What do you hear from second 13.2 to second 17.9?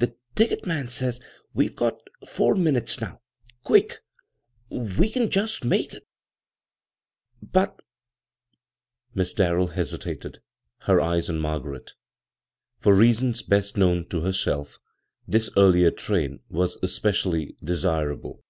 best known to herself this earlier train was specially de